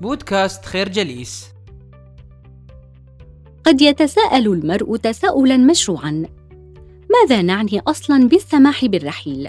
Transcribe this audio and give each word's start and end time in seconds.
بودكاست 0.00 0.64
خير 0.64 0.88
جليس. 0.88 1.46
قد 3.64 3.80
يتساءل 3.80 4.46
المرء 4.46 4.96
تساؤلا 4.96 5.56
مشروعا. 5.56 6.26
ماذا 7.10 7.42
نعني 7.42 7.80
أصلا 7.86 8.28
بالسماح 8.28 8.84
بالرحيل؟ 8.84 9.48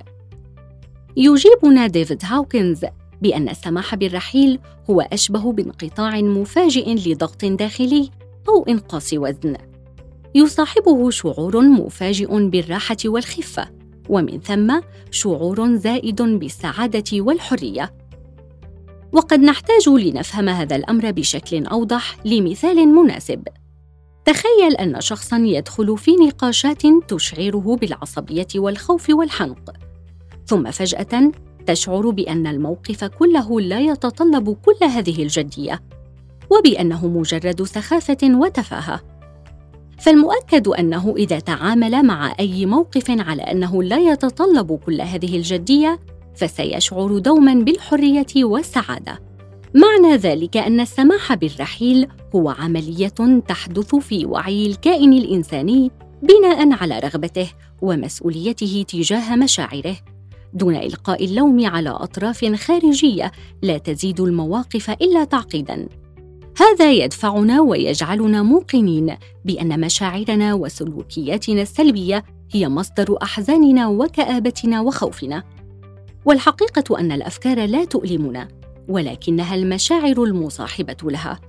يجيبنا 1.17 1.87
ديفيد 1.87 2.21
هاوكنز 2.23 2.85
بأن 3.21 3.49
السماح 3.49 3.95
بالرحيل 3.95 4.59
هو 4.89 5.01
أشبه 5.01 5.53
بانقطاع 5.53 6.21
مفاجئ 6.21 6.93
لضغط 6.93 7.45
داخلي 7.45 8.09
أو 8.49 8.63
إنقاص 8.63 9.13
وزن. 9.13 9.57
يصاحبه 10.35 11.09
شعور 11.09 11.61
مفاجئ 11.61 12.49
بالراحة 12.49 12.97
والخفة 13.05 13.69
ومن 14.09 14.39
ثم 14.39 14.79
شعور 15.11 15.75
زائد 15.75 16.21
بالسعادة 16.21 17.21
والحرية. 17.21 18.00
وقد 19.13 19.39
نحتاج 19.39 19.89
لنفهم 19.89 20.49
هذا 20.49 20.75
الأمر 20.75 21.11
بشكل 21.11 21.65
أوضح 21.65 22.17
لمثال 22.25 22.87
مناسب. 22.87 23.47
تخيل 24.25 24.75
أن 24.79 25.01
شخصا 25.01 25.37
يدخل 25.37 25.97
في 25.97 26.11
نقاشات 26.11 26.81
تشعره 27.07 27.77
بالعصبية 27.81 28.47
والخوف 28.55 29.09
والحنق. 29.09 29.73
ثم 30.45 30.71
فجأة 30.71 31.31
تشعر 31.65 32.09
بأن 32.09 32.47
الموقف 32.47 33.03
كله 33.03 33.61
لا 33.61 33.79
يتطلب 33.79 34.57
كل 34.65 34.85
هذه 34.85 35.23
الجدية 35.23 35.81
وبأنه 36.49 37.07
مجرد 37.07 37.63
سخافة 37.63 38.17
وتفاهة. 38.23 39.01
فالمؤكد 39.99 40.67
أنه 40.67 41.13
إذا 41.17 41.39
تعامل 41.39 42.03
مع 42.03 42.35
أي 42.39 42.65
موقف 42.65 43.09
على 43.09 43.41
أنه 43.41 43.83
لا 43.83 43.97
يتطلب 43.97 44.79
كل 44.85 45.01
هذه 45.01 45.37
الجدية 45.37 45.99
فسيشعر 46.35 47.17
دوما 47.17 47.53
بالحرية 47.53 48.43
والسعادة. 48.43 49.19
معنى 49.75 50.15
ذلك 50.15 50.57
أن 50.57 50.79
السماح 50.79 51.33
بالرحيل 51.33 52.07
هو 52.35 52.49
عملية 52.49 53.41
تحدث 53.47 53.95
في 53.95 54.25
وعي 54.25 54.67
الكائن 54.67 55.13
الإنساني 55.13 55.91
بناء 56.23 56.73
على 56.73 56.99
رغبته 56.99 57.49
ومسؤوليته 57.81 58.85
تجاه 58.87 59.35
مشاعره. 59.35 59.95
دون 60.53 60.75
إلقاء 60.75 61.25
اللوم 61.25 61.65
على 61.65 61.89
أطراف 61.89 62.45
خارجية 62.45 63.31
لا 63.61 63.77
تزيد 63.77 64.21
المواقف 64.21 64.89
إلا 64.89 65.23
تعقيدا. 65.23 65.87
هذا 66.59 66.91
يدفعنا 66.91 67.61
ويجعلنا 67.61 68.43
موقنين 68.43 69.15
بأن 69.45 69.79
مشاعرنا 69.79 70.53
وسلوكياتنا 70.53 71.61
السلبية 71.61 72.23
هي 72.51 72.69
مصدر 72.69 73.17
أحزاننا 73.23 73.87
وكآبتنا 73.87 74.81
وخوفنا. 74.81 75.43
والحقيقة 76.25 76.99
أن 76.99 77.11
الأفكار 77.11 77.65
لا 77.65 77.85
تؤلمنا 77.85 78.47
ولكنها 78.87 79.55
المشاعر 79.55 80.23
المصاحبة 80.23 80.97
لها. 81.03 81.39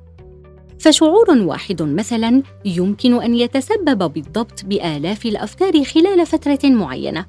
فشعور 0.79 1.31
واحد 1.31 1.83
مثلا 1.83 2.43
يمكن 2.65 3.23
أن 3.23 3.35
يتسبب 3.35 4.13
بالضبط 4.13 4.65
بآلاف 4.65 5.27
الأفكار 5.27 5.85
خلال 5.85 6.27
فترة 6.27 6.59
معينة 6.65 7.27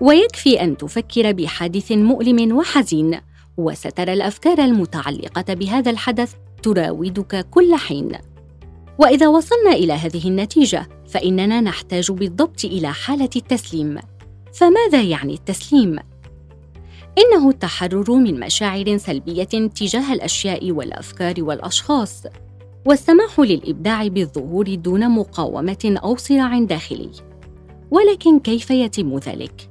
ويكفي 0.00 0.62
أن 0.62 0.76
تفكر 0.76 1.32
بحادث 1.32 1.92
مؤلم 1.92 2.56
وحزين 2.56 3.20
وسترى 3.56 4.12
الأفكار 4.12 4.58
المتعلقة 4.58 5.54
بهذا 5.54 5.90
الحدث 5.90 6.34
تراودك 6.62 7.46
كل 7.50 7.74
حين. 7.74 8.12
وإذا 8.98 9.28
وصلنا 9.28 9.72
إلى 9.72 9.92
هذه 9.92 10.28
النتيجة 10.28 10.88
فإننا 11.08 11.60
نحتاج 11.60 12.12
بالضبط 12.12 12.64
إلى 12.64 12.92
حالة 12.92 13.30
التسليم. 13.36 13.98
فماذا 14.54 15.02
يعني 15.02 15.34
التسليم؟ 15.34 15.98
إنه 17.18 17.50
التحرر 17.50 18.12
من 18.12 18.40
مشاعر 18.40 18.96
سلبية 18.96 19.44
تجاه 19.44 20.12
الأشياء 20.12 20.72
والأفكار 20.72 21.34
والأشخاص 21.38 22.22
والسماح 22.86 23.40
للإبداع 23.40 24.08
بالظهور 24.08 24.74
دون 24.74 25.10
مقاومة 25.10 25.98
أو 26.04 26.16
صراع 26.16 26.58
داخلي. 26.58 27.10
ولكن 27.90 28.38
كيف 28.38 28.70
يتم 28.70 29.16
ذلك؟ 29.16 29.70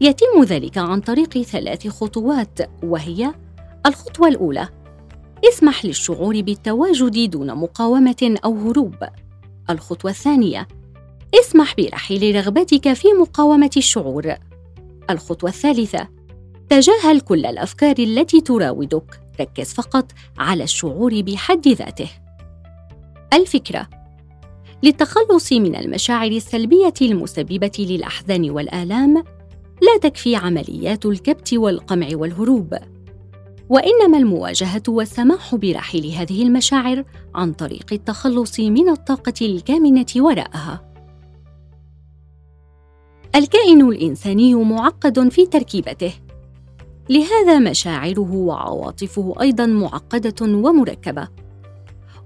يتم 0.00 0.42
ذلك 0.42 0.78
عن 0.78 1.00
طريق 1.00 1.42
ثلاث 1.42 1.88
خطوات 1.88 2.58
وهي 2.82 3.34
الخطوة 3.86 4.28
الأولى 4.28 4.68
اسمح 5.48 5.84
للشعور 5.84 6.40
بالتواجد 6.40 7.30
دون 7.30 7.54
مقاومة 7.54 8.36
أو 8.44 8.68
هروب. 8.68 8.94
الخطوة 9.70 10.10
الثانية 10.10 10.68
اسمح 11.40 11.74
برحيل 11.76 12.36
رغبتك 12.36 12.92
في 12.92 13.08
مقاومة 13.20 13.70
الشعور. 13.76 14.34
الخطوة 15.10 15.50
الثالثة 15.50 16.08
تجاهل 16.72 17.20
كل 17.20 17.46
الأفكار 17.46 17.94
التي 17.98 18.40
تراودك. 18.40 19.20
ركز 19.40 19.72
فقط 19.72 20.12
على 20.38 20.64
الشعور 20.64 21.20
بحد 21.20 21.68
ذاته. 21.68 22.10
الفكرة 23.32 23.88
للتخلص 24.82 25.52
من 25.52 25.76
المشاعر 25.76 26.30
السلبية 26.30 26.94
المسببة 27.02 27.72
للأحزان 27.78 28.50
والآلام 28.50 29.14
لا 29.82 29.98
تكفي 30.02 30.36
عمليات 30.36 31.06
الكبت 31.06 31.54
والقمع 31.54 32.08
والهروب. 32.12 32.74
وإنما 33.68 34.18
المواجهة 34.18 34.82
والسماح 34.88 35.54
برحيل 35.54 36.06
هذه 36.06 36.42
المشاعر 36.42 37.04
عن 37.34 37.52
طريق 37.52 37.86
التخلص 37.92 38.60
من 38.60 38.88
الطاقة 38.88 39.46
الكامنة 39.46 40.06
وراءها. 40.16 40.92
الكائن 43.34 43.88
الإنساني 43.88 44.54
معقد 44.54 45.28
في 45.28 45.46
تركيبته. 45.46 46.12
لهذا 47.08 47.58
مشاعره 47.58 48.32
وعواطفه 48.32 49.34
أيضا 49.40 49.66
معقدة 49.66 50.46
ومركبة. 50.46 51.28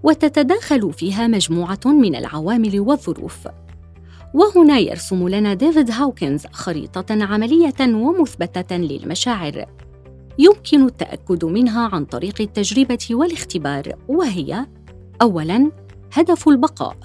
وتتداخل 0.02 0.92
فيها 0.92 1.26
مجموعة 1.26 1.80
من 1.84 2.14
العوامل 2.14 2.80
والظروف. 2.80 3.48
وهنا 4.34 4.78
يرسم 4.78 5.28
لنا 5.28 5.54
ديفيد 5.54 5.90
هاوكنز 5.90 6.46
خريطة 6.52 7.24
عملية 7.24 7.74
ومثبتة 7.80 8.76
للمشاعر. 8.76 9.64
يمكن 10.38 10.84
التأكد 10.84 11.44
منها 11.44 11.88
عن 11.88 12.04
طريق 12.04 12.40
التجربة 12.40 13.08
والاختبار 13.10 13.92
وهي 14.08 14.66
اولا 15.22 15.70
هدف 16.12 16.48
البقاء. 16.48 16.96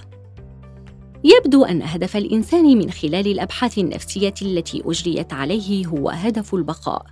يبدو 1.24 1.64
أن 1.64 1.82
هدف 1.82 2.18
الإنسان 2.18 2.78
من 2.78 2.92
خلال 2.92 3.28
الأبحاث 3.28 3.78
النفسية 3.78 4.34
التي 4.42 4.84
أجريت 4.86 5.34
عليه 5.34 5.88
هو 5.88 6.10
هدف 6.10 6.56
البقاء. 6.56 7.06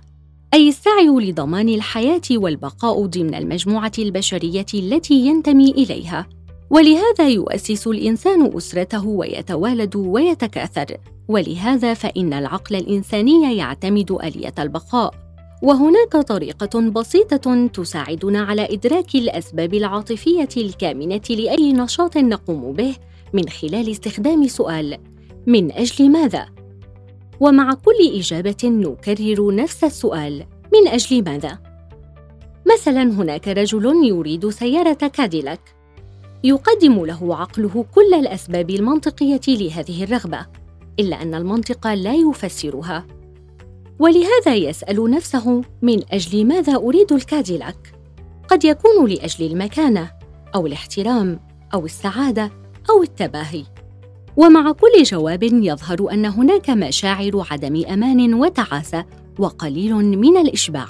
أي 0.54 0.68
السعي 0.68 1.08
لضمان 1.08 1.68
الحياة 1.68 2.20
والبقاء 2.30 3.06
ضمن 3.06 3.34
المجموعة 3.34 3.92
البشرية 3.98 4.66
التي 4.74 5.14
ينتمي 5.14 5.70
إليها. 5.70 6.26
ولهذا 6.70 7.28
يؤسس 7.28 7.86
الإنسان 7.86 8.56
أسرته 8.56 9.06
ويتوالد 9.06 9.96
ويتكاثر. 9.96 10.96
ولهذا 11.28 11.94
فإن 11.94 12.32
العقل 12.32 12.76
الإنساني 12.76 13.56
يعتمد 13.56 14.12
آلية 14.12 14.54
البقاء. 14.58 15.14
وهناك 15.62 16.16
طريقة 16.16 16.80
بسيطة 16.80 17.66
تساعدنا 17.66 18.40
على 18.40 18.74
إدراك 18.74 19.14
الأسباب 19.14 19.74
العاطفية 19.74 20.48
الكامنة 20.56 21.22
لأي 21.30 21.72
نشاط 21.72 22.16
نقوم 22.16 22.72
به 22.72 22.94
من 23.32 23.48
خلال 23.48 23.90
استخدام 23.90 24.48
سؤال 24.48 24.98
من 25.46 25.72
أجل 25.72 26.10
ماذا؟ 26.10 26.46
ومع 27.40 27.74
كل 27.74 28.18
إجابة 28.18 28.56
نكرر 28.64 29.54
نفس 29.54 29.84
السؤال 29.84 30.46
من 30.72 30.88
أجل 30.88 31.24
ماذا؟ 31.24 31.58
مثلا 32.74 33.02
هناك 33.02 33.48
رجل 33.48 34.04
يريد 34.04 34.48
سيارة 34.48 34.92
كاديلاك. 34.92 35.60
يقدم 36.44 37.04
له 37.04 37.36
عقله 37.36 37.84
كل 37.94 38.14
الأسباب 38.14 38.70
المنطقية 38.70 39.40
لهذه 39.48 40.04
الرغبة 40.04 40.46
إلا 41.00 41.22
أن 41.22 41.34
المنطق 41.34 41.86
لا 41.86 42.14
يفسرها. 42.14 43.06
ولهذا 43.98 44.54
يسأل 44.54 45.10
نفسه 45.10 45.62
من 45.82 46.02
أجل 46.12 46.46
ماذا 46.46 46.76
أريد 46.76 47.12
الكاديلاك؟ 47.12 47.94
قد 48.48 48.64
يكون 48.64 49.08
لأجل 49.08 49.46
المكانة 49.46 50.10
أو 50.54 50.66
الاحترام 50.66 51.40
أو 51.74 51.84
السعادة 51.84 52.50
أو 52.90 53.02
التباهي. 53.02 53.64
ومع 54.36 54.72
كل 54.72 55.02
جواب 55.02 55.42
يظهر 55.42 56.12
أن 56.12 56.26
هناك 56.26 56.70
مشاعر 56.70 57.46
عدم 57.50 57.84
أمان 57.86 58.34
وتعاسه 58.34 59.04
وقليل 59.38 59.94
من 59.94 60.36
الإشباع. 60.36 60.86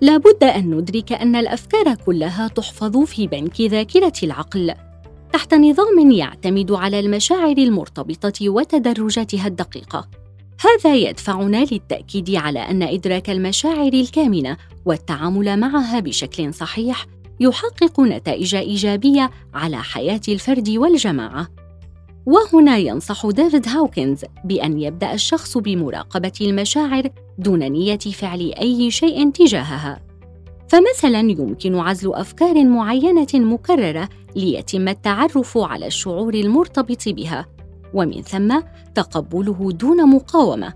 لا 0.00 0.16
بد 0.16 0.44
أن 0.44 0.74
ندرك 0.74 1.12
أن 1.12 1.36
الأفكار 1.36 1.94
كلها 1.94 2.48
تحفظ 2.48 2.98
في 2.98 3.26
بنك 3.26 3.60
ذاكرة 3.60 4.12
العقل. 4.22 4.74
تحت 5.32 5.54
نظام 5.54 6.10
يعتمد 6.10 6.72
على 6.72 7.00
المشاعر 7.00 7.58
المرتبطة 7.58 8.48
وتدرجاتها 8.48 9.46
الدقيقة. 9.46 10.08
هذا 10.60 10.94
يدفعنا 10.94 11.64
للتأكيد 11.72 12.34
على 12.34 12.58
أن 12.58 12.82
إدراك 12.82 13.30
المشاعر 13.30 13.92
الكامنة 13.92 14.56
والتعامل 14.84 15.60
معها 15.60 16.00
بشكل 16.00 16.54
صحيح 16.54 17.06
يحقق 17.40 18.00
نتائج 18.00 18.54
إيجابية 18.54 19.30
على 19.54 19.76
حياة 19.76 20.20
الفرد 20.28 20.68
والجماعة. 20.68 21.48
وهنا 22.26 22.76
ينصح 22.78 23.26
ديفيد 23.26 23.68
هاوكنز 23.68 24.24
بأن 24.44 24.78
يبدأ 24.78 25.12
الشخص 25.12 25.58
بمراقبة 25.58 26.32
المشاعر 26.40 27.10
دون 27.38 27.58
نية 27.58 27.98
فعل 27.98 28.52
أي 28.60 28.90
شيء 28.90 29.30
تجاهها. 29.30 30.02
فمثلا 30.68 31.20
يمكن 31.20 31.74
عزل 31.74 32.14
أفكار 32.14 32.64
معينة 32.64 33.26
مكررة 33.34 34.08
ليتم 34.36 34.88
التعرف 34.88 35.58
على 35.58 35.86
الشعور 35.86 36.34
المرتبط 36.34 37.08
بها 37.08 37.46
ومن 37.94 38.22
ثم 38.22 38.60
تقبله 38.94 39.72
دون 39.72 40.10
مقاومة. 40.10 40.74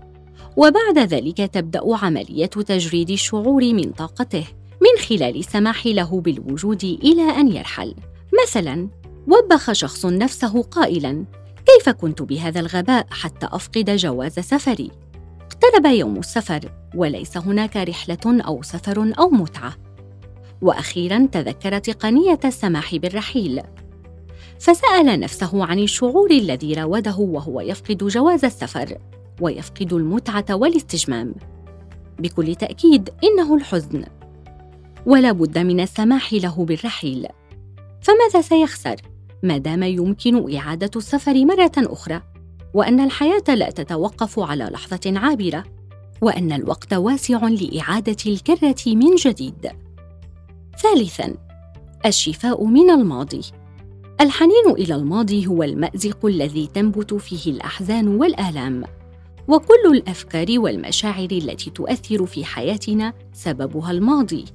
وبعد 0.57 0.97
ذلك 0.97 1.37
تبدأ 1.37 1.81
عملية 1.95 2.45
تجريد 2.45 3.09
الشعور 3.09 3.73
من 3.73 3.91
طاقته 3.91 4.45
من 4.81 5.03
خلال 5.07 5.37
السماح 5.37 5.87
له 5.87 6.21
بالوجود 6.21 6.83
إلى 6.83 7.21
أن 7.21 7.47
يرحل. 7.47 7.95
مثلا 8.43 8.89
وبخ 9.27 9.71
شخص 9.71 10.05
نفسه 10.05 10.61
قائلا 10.61 11.25
كيف 11.77 11.89
كنت 11.89 12.21
بهذا 12.21 12.59
الغباء 12.59 13.07
حتى 13.11 13.47
أفقد 13.51 13.95
جواز 13.95 14.39
سفري؟ 14.39 14.91
اقترب 15.41 15.85
يوم 15.85 16.17
السفر 16.17 16.71
وليس 16.95 17.37
هناك 17.37 17.77
رحلة 17.77 18.17
أو 18.25 18.61
سفر 18.61 19.13
أو 19.19 19.29
متعة. 19.29 19.73
وأخيرا 20.61 21.27
تذكر 21.31 21.77
تقنيه 21.77 22.39
السماح 22.45 22.95
بالرحيل. 22.95 23.61
فسأل 24.59 25.19
نفسه 25.19 25.65
عن 25.65 25.79
الشعور 25.79 26.31
الذي 26.31 26.73
راوده 26.73 27.15
وهو 27.17 27.61
يفقد 27.61 27.97
جواز 27.97 28.45
السفر 28.45 28.97
ويفقد 29.41 29.93
المتعة 29.93 30.45
والاستجمام. 30.49 31.35
بكل 32.19 32.55
تأكيد 32.55 33.09
إنه 33.23 33.55
الحزن. 33.55 34.03
ولا 35.05 35.31
بد 35.31 35.57
من 35.57 35.79
السماح 35.79 36.33
له 36.33 36.65
بالرحيل. 36.65 37.27
فماذا 38.01 38.41
سيخسر؟ 38.41 38.95
ما 39.43 39.57
دام 39.57 39.83
يمكن 39.83 40.55
إعادة 40.55 40.91
السفر 40.95 41.45
مرة 41.45 41.71
أخرى 41.77 42.21
وأن 42.73 42.99
الحياة 42.99 43.55
لا 43.55 43.69
تتوقف 43.69 44.39
على 44.39 44.63
لحظة 44.63 45.19
عابرة 45.19 45.63
وأن 46.21 46.51
الوقت 46.51 46.93
واسع 46.93 47.47
لإعادة 47.47 48.17
الكرة 48.25 48.95
من 48.95 49.15
جديد. 49.15 49.69
ثالثا 50.77 51.33
الشفاء 52.05 52.65
من 52.65 52.89
الماضي. 52.89 53.41
الحنين 54.21 54.67
إلى 54.77 54.95
الماضي 54.95 55.47
هو 55.47 55.63
المأزق 55.63 56.25
الذي 56.25 56.67
تنبت 56.67 57.13
فيه 57.13 57.51
الأحزان 57.51 58.07
والآلام 58.07 58.83
وكل 59.47 59.85
الأفكار 59.91 60.47
والمشاعر 60.49 61.27
التي 61.31 61.69
تؤثر 61.69 62.25
في 62.25 62.45
حياتنا 62.45 63.13
سببها 63.33 63.91
الماضي. 63.91 64.45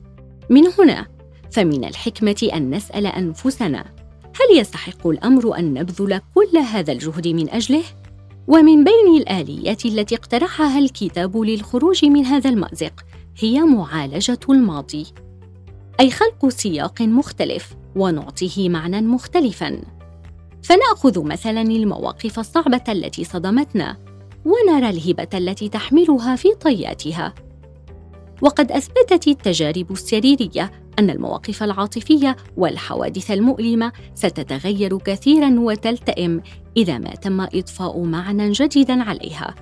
من 0.51 0.63
هنا 0.79 1.07
فمن 1.51 1.85
الحكمة 1.85 2.51
أن 2.55 2.71
نسأل 2.71 3.07
أنفسنا 3.07 3.96
هل 4.41 4.59
يستحق 4.59 5.07
الأمر 5.07 5.59
أن 5.59 5.75
نبذل 5.75 6.21
كل 6.35 6.59
هذا 6.59 6.93
الجهد 6.93 7.29
من 7.29 7.51
أجله؟ 7.51 7.83
ومن 8.49 8.85
بين 8.85 9.17
الآليات 9.17 9.87
التي 9.87 10.15
اقترحها 10.15 10.79
الكتاب 10.79 11.37
للخروج 11.37 12.05
من 12.05 12.25
هذا 12.25 12.51
المأزق 12.51 12.93
هي 13.39 13.61
معالجة 13.61 14.39
الماضي. 14.49 15.07
أي 16.01 16.11
خلق 16.11 16.49
سياق 16.49 17.03
مختلف 17.03 17.77
ونعطيه 17.97 18.69
معنى 18.69 19.01
مختلفا. 19.01 19.81
فنأخذ 20.63 21.25
مثلا 21.25 21.63
المواقف 21.63 22.39
الصعبة 22.39 22.85
التي 22.89 23.25
صدمتنا 23.25 23.97
ونرى 24.45 24.91
الهبة 24.91 25.29
التي 25.35 25.69
تحملها 25.69 26.37
في 26.37 26.55
طياتها. 26.55 27.35
وقد 28.43 28.73
أثبتت 28.73 29.29
التجارب 29.29 29.93
السريرية 29.93 30.71
أن 30.99 31.11
المواقف 31.11 31.63
العاطفية 31.63 32.37
والحوادث 32.57 33.31
المؤلمة 33.31 33.93
ستتغير 34.15 34.99
كثيرا 34.99 35.61
وتلتئم 35.61 36.41
إذا 36.77 36.99
ما 36.99 37.11
تم 37.11 37.41
اضفاء 37.41 38.03
معنى 38.03 38.53
جديدا 38.53 39.03
عليها. 39.03 39.55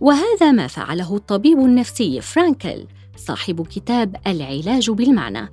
وهذا 0.00 0.52
ما 0.52 0.66
فعله 0.66 1.16
الطبيب 1.16 1.58
النفسي 1.58 2.20
فرانكل 2.20 2.86
صاحب 3.16 3.66
كتاب 3.66 4.16
العلاج 4.26 4.90
بالمعنى. 4.90 5.48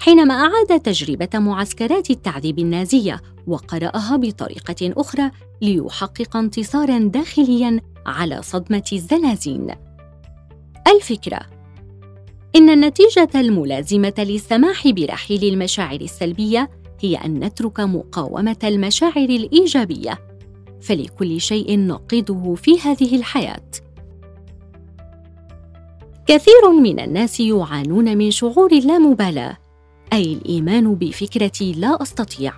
حينما 0.00 0.34
أعاد 0.34 0.80
تجربة 0.80 1.28
معسكرات 1.34 2.10
التعذيب 2.10 2.58
النازية 2.58 3.20
وقرأها 3.46 4.16
بطريقة 4.16 4.92
أخرى 4.96 5.30
ليحقق 5.62 6.36
انتصارا 6.36 6.98
داخليا 6.98 7.80
على 8.06 8.42
صدمة 8.42 8.84
الزنازين. 8.92 9.74
الفكرة 10.96 11.53
إن 12.56 12.70
النتيجة 12.70 13.28
الملازمة 13.34 14.14
للسماح 14.18 14.88
برحيل 14.88 15.44
المشاعر 15.44 16.00
السلبية 16.00 16.70
هي 17.00 17.16
أن 17.16 17.44
نترك 17.44 17.80
مقاومة 17.80 18.56
المشاعر 18.64 19.28
الإيجابية. 19.28 20.18
فلكل 20.80 21.40
شيء 21.40 21.78
نقيضه 21.78 22.54
في 22.54 22.80
هذه 22.80 23.16
الحياة. 23.16 23.70
كثير 26.26 26.70
من 26.82 27.00
الناس 27.00 27.40
يعانون 27.40 28.16
من 28.16 28.30
شعور 28.30 28.72
اللامبالاة 28.72 29.56
أي 30.12 30.32
الإيمان 30.32 30.94
بفكرة 30.94 31.72
لا 31.76 32.02
أستطيع. 32.02 32.52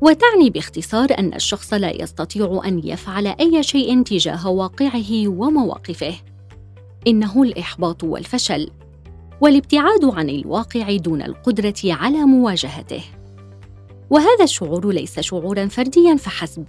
وتعني 0.00 0.50
باختصار 0.50 1.08
أن 1.18 1.34
الشخص 1.34 1.74
لا 1.74 2.02
يستطيع 2.02 2.62
أن 2.64 2.80
يفعل 2.84 3.26
أي 3.26 3.62
شيء 3.62 4.02
تجاه 4.02 4.48
واقعه 4.48 5.28
ومواقفه. 5.28 6.14
إنه 7.06 7.42
الإحباط 7.42 8.04
والفشل. 8.04 8.70
والابتعاد 9.42 10.04
عن 10.04 10.30
الواقع 10.30 10.96
دون 10.96 11.22
القدرة 11.22 11.74
على 11.84 12.18
مواجهته. 12.18 13.02
وهذا 14.10 14.44
الشعور 14.44 14.92
ليس 14.92 15.20
شعورا 15.20 15.66
فرديا 15.66 16.16
فحسب 16.16 16.64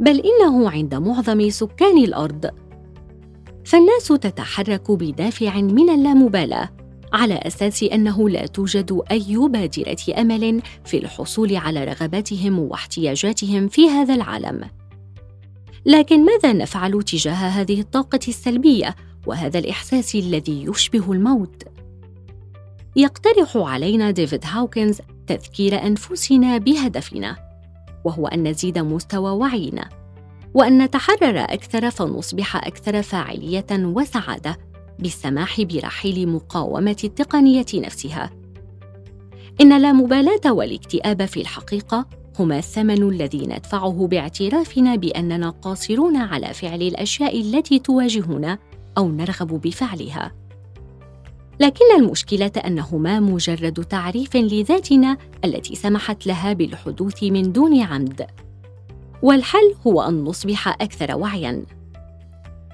بل 0.00 0.20
إنه 0.20 0.70
عند 0.70 0.94
معظم 0.94 1.50
سكان 1.50 1.98
الأرض. 1.98 2.50
فالناس 3.64 4.08
تتحرك 4.08 4.90
بدافع 4.90 5.60
من 5.60 5.90
اللامبالاة 5.90 6.68
على 7.12 7.34
أساس 7.34 7.82
أنه 7.82 8.28
لا 8.28 8.46
توجد 8.46 9.00
أي 9.10 9.36
بادرة 9.36 10.20
أمل 10.20 10.62
في 10.84 10.96
الحصول 10.96 11.56
على 11.56 11.84
رغباتهم 11.84 12.58
واحتياجاتهم 12.58 13.68
في 13.68 13.88
هذا 13.88 14.14
العالم. 14.14 14.70
لكن 15.86 16.24
ماذا 16.24 16.52
نفعل 16.52 17.02
تجاه 17.02 17.32
هذه 17.32 17.80
الطاقة 17.80 18.20
السلبية 18.28 18.96
وهذا 19.26 19.58
الإحساس 19.58 20.14
الذي 20.14 20.64
يشبه 20.64 21.12
الموت؟ 21.12 21.73
يقترح 22.96 23.56
علينا 23.56 24.10
ديفيد 24.10 24.44
هاوكنز 24.44 25.00
تذكير 25.26 25.86
أنفسنا 25.86 26.58
بهدفنا 26.58 27.36
وهو 28.04 28.26
أن 28.26 28.48
نزيد 28.48 28.78
مستوى 28.78 29.30
وعينا 29.30 29.88
وأن 30.54 30.82
نتحرر 30.82 31.38
أكثر 31.38 31.90
فنصبح 31.90 32.56
أكثر 32.56 33.02
فاعلية 33.02 33.66
وسعادة 33.72 34.58
بالسماح 34.98 35.60
برحيل 35.60 36.28
مقاومة 36.28 36.96
التقنية 37.04 37.66
نفسها. 37.74 38.30
إن 39.60 39.72
اللامبالاه 39.72 40.52
والاكتئاب 40.52 41.24
في 41.24 41.40
الحقيقة 41.40 42.06
هما 42.38 42.58
الثمن 42.58 43.02
الذي 43.02 43.46
ندفعه 43.46 44.06
باعترافنا 44.06 44.96
بأننا 44.96 45.50
قاصرون 45.50 46.16
على 46.16 46.54
فعل 46.54 46.82
الأشياء 46.82 47.40
التي 47.40 47.78
تواجهنا 47.78 48.58
أو 48.98 49.08
نرغب 49.08 49.60
بفعلها. 49.60 50.43
لكن 51.60 51.84
المشكلة 51.98 52.52
أنهما 52.66 53.20
مجرد 53.20 53.84
تعريف 53.84 54.36
لذاتنا 54.36 55.16
التي 55.44 55.74
سمحت 55.74 56.26
لها 56.26 56.52
بالحدوث 56.52 57.22
من 57.22 57.52
دون 57.52 57.80
عمد. 57.80 58.26
والحل 59.22 59.74
هو 59.86 60.02
أن 60.02 60.24
نصبح 60.24 60.68
أكثر 60.68 61.16
وعيا. 61.16 61.64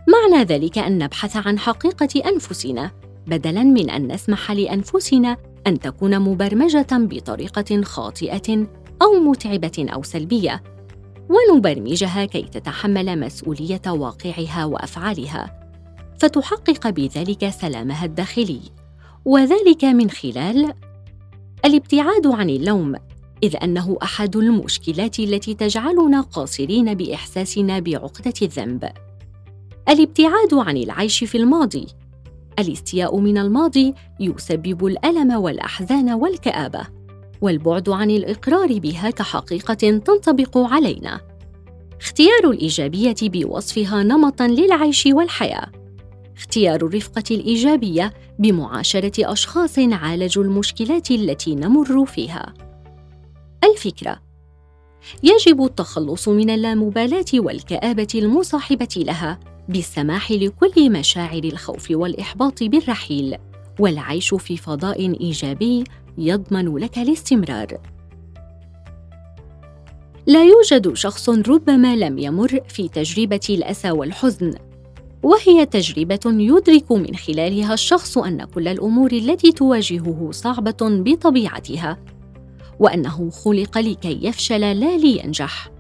معنى 0.09 0.45
ذلك 0.45 0.79
أن 0.79 0.99
نبحث 0.99 1.47
عن 1.47 1.59
حقيقة 1.59 2.29
أنفسنا 2.29 2.91
بدلا 3.27 3.63
من 3.63 3.91
أن 3.91 4.13
نسمح 4.13 4.53
لأنفسنا 4.53 5.37
أن 5.67 5.81
تكون 5.81 6.19
مبرمجة 6.19 6.87
بطريقة 6.93 7.83
خاطئة 7.83 8.67
أو 9.03 9.13
متعبة 9.13 9.87
أو 9.93 10.03
سلبية 10.03 10.63
ونبرمجها 11.31 12.25
كي 12.25 12.43
تتحمل 12.43 13.21
مسؤولية 13.21 13.83
واقعها 13.87 14.65
وأفعالها. 14.65 15.60
فتحقق 16.21 16.91
بذلك 16.91 17.49
سلامها 17.49 18.05
الداخلي. 18.05 18.61
وذلك 19.25 19.85
من 19.85 20.11
خلال 20.11 20.75
الابتعاد 21.65 22.27
عن 22.27 22.51
اللوم 22.51 22.95
إذ 23.43 23.57
أنه 23.63 23.99
أحد 24.03 24.37
المشكلات 24.37 25.19
التي 25.19 25.55
تجعلنا 25.55 26.21
قاصرين 26.21 26.95
بإحساسنا 26.95 27.79
بعقدة 27.79 28.35
الذنب. 28.43 28.91
الابتعاد 29.89 30.55
عن 30.55 30.77
العيش 30.77 31.25
في 31.25 31.39
الماضي. 31.39 31.87
الاستياء 32.59 33.19
من 33.19 33.39
الماضي 33.39 33.95
يسبب 34.21 34.87
الألم 34.87 35.33
والأحزان 35.33 36.11
والكآبة 36.11 36.87
والبعد 37.41 37.89
عن 37.89 38.11
الإقرار 38.11 38.79
بها 38.79 39.11
كحقيقة 39.11 39.75
تنطبق 39.75 40.59
علينا. 40.59 41.21
اختيار 42.01 42.51
الإيجابية 42.51 43.17
بوصفها 43.23 44.03
نمطا 44.03 44.47
للعيش 44.47 45.07
والحياة. 45.07 45.80
اختيار 46.41 46.87
الرفقة 46.87 47.23
الإيجابية 47.31 48.13
بمعاشرة 48.39 49.33
أشخاص 49.33 49.79
عالجوا 49.79 50.45
المشكلات 50.45 51.11
التي 51.11 51.55
نمر 51.55 52.07
فيها. 52.07 52.55
الفكرة 53.65 54.21
يجب 55.23 55.65
التخلص 55.65 56.29
من 56.29 56.51
اللامبالاة 56.51 57.25
والكآبة 57.35 58.09
المصاحبة 58.15 58.89
لها 58.97 59.41
بالسماح 59.69 60.33
لكل 60.33 60.93
مشاعر 60.93 61.45
الخوف 61.45 61.91
والإحباط 61.91 62.63
بالرحيل 62.63 63.37
والعيش 63.79 64.35
في 64.35 64.57
فضاء 64.57 65.21
إيجابي 65.21 65.85
يضمن 66.19 66.77
لك 66.79 66.99
الاستمرار. 66.99 67.79
لا 70.27 70.45
يوجد 70.45 70.95
شخص 70.95 71.29
ربما 71.29 71.97
لم 71.97 72.19
يمر 72.19 72.61
في 72.69 72.89
تجربة 72.89 73.47
الأسى 73.51 73.91
والحزن 73.91 74.55
وهي 75.23 75.67
تجربة 75.67 76.21
يدرك 76.27 76.93
من 76.93 77.17
خلالها 77.17 77.75
الشخص 77.75 78.19
أن 78.19 78.45
كل 78.45 78.69
الأمور 78.69 79.13
التي 79.13 79.53
تواجهه 79.53 80.29
صعبة 80.31 80.77
بطبيعتها 80.81 81.99
وأنه 82.79 83.31
خلق 83.31 83.79
لكي 83.79 84.19
يفشل 84.23 84.61
لا 84.61 84.97
لينجح. 84.97 85.71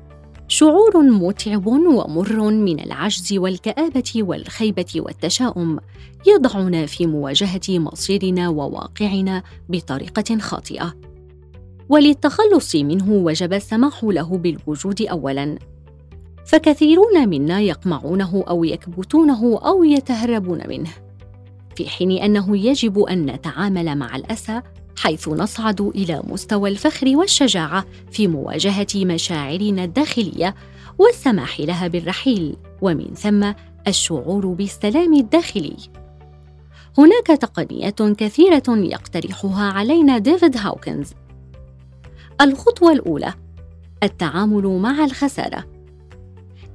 شعور 0.49 1.03
متعب 1.03 1.67
ومر 1.67 2.51
من 2.51 2.81
العجز 2.81 3.33
والكآبة 3.33 4.13
والخيبة 4.17 4.87
والتشاؤم 4.97 5.79
يضعنا 6.27 6.87
في 6.87 7.07
مواجهة 7.07 7.61
مصيرنا 7.69 8.49
وواقعنا 8.49 9.43
بطريقة 9.69 10.39
خاطئة. 10.39 10.95
وللتخلص 11.89 12.77
منه 12.77 13.13
وجب 13.13 13.53
السماح 13.53 14.05
له 14.05 14.39
بالوجود 14.39 15.03
اولا. 15.03 15.59
فكثيرون 16.47 17.29
منا 17.29 17.61
يقمعونه 17.61 18.45
أو 18.49 18.65
يكبتونه 18.65 19.59
أو 19.59 19.85
يتهربون 19.85 20.69
منه 20.69 20.91
في 21.77 21.89
حين 21.89 22.11
أنه 22.11 22.57
يجب 22.57 22.99
أن 22.99 23.27
نتعامل 23.27 23.97
مع 23.97 24.17
الأسى 24.17 24.63
حيث 24.97 25.29
نصعد 25.29 25.81
إلى 25.81 26.23
مستوى 26.25 26.71
الفخر 26.71 27.17
والشجاعة 27.17 27.85
في 28.11 28.29
مواجهة 28.29 28.87
مشاعرنا 28.97 29.85
الداخلية 29.85 30.55
والسماح 30.99 31.61
لها 31.61 31.89
بالرحيل 31.89 32.57
ومن 32.83 33.15
ثم 33.15 33.53
الشعور 33.89 34.47
بالسلام 34.47 35.15
الداخلي. 35.15 35.77
هناك 36.99 37.27
تقنيات 37.27 38.03
كثيرة 38.03 38.63
يقترحها 38.69 39.73
علينا 39.73 40.19
ديفيد 40.19 40.57
هاوكنز. 40.57 41.11
الخطوة 42.41 42.93
الأولى 42.93 43.35
التعامل 44.03 44.67
مع 44.67 45.05
الخسارة. 45.05 45.65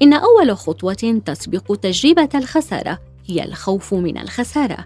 إن 0.02 0.14
أول 0.14 0.58
خطوة 0.58 1.22
تسبق 1.26 1.76
تجربة 1.76 2.30
الخسارة 2.36 3.00
هي 3.26 3.44
الخوف 3.44 3.94
من 3.94 4.18
الخسارة. 4.18 4.86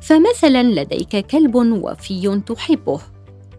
فمثلا 0.00 0.62
لديك 0.62 1.16
كلب 1.16 1.54
وفي 1.54 2.42
تحبه 2.46 3.00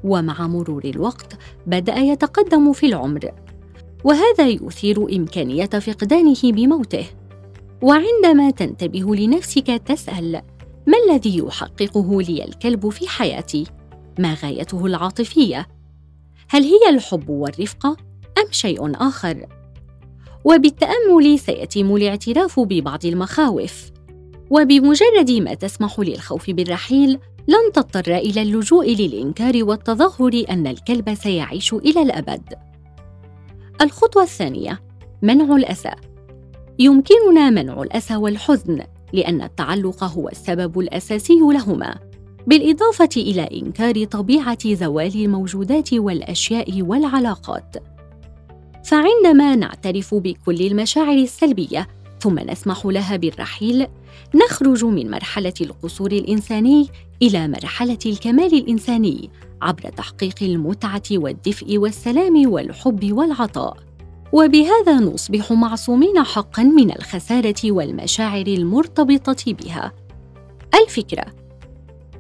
ومع 0.04 0.48
مرور 0.48 0.86
الوقت 0.86 1.38
بدأ 1.68 1.98
يتقدم 1.98 2.74
في 2.74 2.86
العمر. 2.86 3.32
وهذا 4.04 4.48
يثير 4.48 5.15
إمكانية 5.15 5.65
فقدانه 5.65 6.42
بموته. 6.44 7.06
وعندما 7.82 8.51
تنتبه 8.51 9.15
لنفسك 9.15 9.68
تسأل 9.68 10.42
ما 10.88 10.98
الذي 11.10 11.38
يحققه 11.38 12.22
لي 12.22 12.46
الكلب 12.46 12.89
في 12.89 13.08
حياتي؟ 13.08 13.63
ما 14.20 14.34
غايته 14.34 14.86
العاطفية؟ 14.86 15.68
هل 16.50 16.63
هي 16.63 16.89
الحب 16.89 17.30
والرفقة 17.30 17.98
أم 18.38 18.51
شيء 18.51 19.08
آخر؟ 19.08 19.48
وبالتأمل 20.45 21.39
سيتم 21.39 21.95
الاعتراف 21.95 22.59
ببعض 22.59 23.05
المخاوف. 23.05 23.91
وبمجرد 24.49 25.31
ما 25.31 25.53
تسمح 25.53 25.99
للخوف 25.99 26.49
بالرحيل 26.49 27.19
لن 27.47 27.71
تضطر 27.73 28.15
إلى 28.15 28.41
اللجوء 28.41 28.95
للإنكار 28.95 29.63
والتظاهر 29.63 30.43
أن 30.49 30.67
الكلب 30.67 31.13
سيعيش 31.13 31.73
إلى 31.73 32.01
الأبد. 32.01 32.53
الخطوة 33.81 34.23
الثانية 34.23 34.81
منع 35.21 35.55
الأسى. 35.55 35.91
يمكننا 36.79 37.49
منع 37.49 37.81
الأسى 37.81 38.15
والحزن 38.15 38.83
لأن 39.13 39.41
التعلق 39.41 40.03
هو 40.03 40.29
السبب 40.29 40.79
الأساسي 40.79 41.39
لهما. 41.39 41.99
بالإضافة 42.47 43.09
إلى 43.17 43.49
إنكار 43.61 44.03
طبيعة 44.03 44.73
زوال 44.73 45.23
الموجودات 45.23 45.93
والأشياء 45.93 46.81
والعلاقات. 46.81 47.94
فعندما 48.86 49.56
نعترف 49.56 50.15
بكل 50.15 50.62
المشاعر 50.62 51.18
السلبية 51.18 51.88
ثم 52.20 52.39
نسمح 52.39 52.86
لها 52.86 53.15
بالرحيل 53.15 53.88
نخرج 54.36 54.86
من 54.86 55.12
مرحلة 55.12 55.54
القصور 55.62 56.12
الإنساني 56.12 56.89
إلى 57.22 57.48
مرحلة 57.48 57.98
الكمال 58.06 58.54
الإنساني 58.54 59.30
عبر 59.62 59.89
تحقيق 59.89 60.36
المتعة 60.42 61.04
والدفء 61.12 61.77
والسلام 61.77 62.51
والحب 62.51 63.12
والعطاء. 63.12 63.77
وبهذا 64.32 65.00
نصبح 65.00 65.51
معصومين 65.51 66.24
حقا 66.24 66.63
من 66.63 66.92
الخسارة 66.92 67.72
والمشاعر 67.72 68.48
المرتبطة 68.48 69.54
بها. 69.54 69.92
الفكرة 70.84 71.25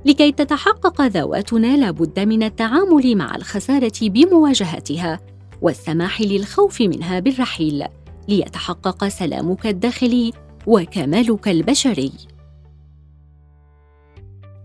لكي 0.05 0.31
تتحقق 0.31 1.01
ذواتنا 1.01 1.77
لابد 1.77 2.19
من 2.19 2.43
التعامل 2.43 3.15
مع 3.15 3.35
الخسارة 3.35 3.99
بمواجهتها. 4.01 5.34
والسماح 5.61 6.21
للخوف 6.21 6.81
منها 6.81 7.19
بالرحيل 7.19 7.85
ليتحقق 8.27 9.07
سلامك 9.07 9.67
الداخلي 9.67 10.33
وكمالك 10.67 11.47
البشري. 11.47 12.11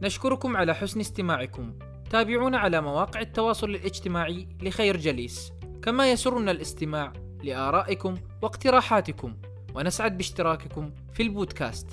نشكركم 0.03 0.57
على 0.57 0.75
حسن 0.75 1.01
استماعكم. 1.01 1.75
تابعونا 2.11 2.59
على 2.59 2.81
مواقع 2.81 3.21
التواصل 3.21 3.71
الاجتماعي 3.71 4.49
لخير 4.63 4.97
جليس. 4.97 5.53
كما 5.83 6.13
يسرنا 6.13 6.51
الاستماع 6.51 7.13
لآرائكم 7.45 8.15
واقتراحاتكم 8.43 9.37
ونسعد 9.75 10.17
باشتراككم 10.17 10.91
في 11.13 11.23
البودكاست. 11.23 11.87